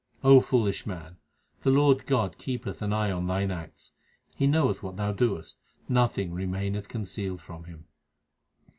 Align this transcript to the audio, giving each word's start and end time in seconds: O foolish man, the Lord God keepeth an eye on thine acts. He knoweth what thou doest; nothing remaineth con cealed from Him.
O 0.23 0.39
foolish 0.41 0.87
man, 0.87 1.17
the 1.61 1.69
Lord 1.69 2.07
God 2.07 2.39
keepeth 2.39 2.81
an 2.81 2.91
eye 2.91 3.11
on 3.11 3.27
thine 3.27 3.51
acts. 3.51 3.91
He 4.35 4.47
knoweth 4.47 4.81
what 4.81 4.97
thou 4.97 5.11
doest; 5.11 5.59
nothing 5.87 6.33
remaineth 6.33 6.89
con 6.89 7.03
cealed 7.03 7.39
from 7.39 7.65
Him. 7.65 7.85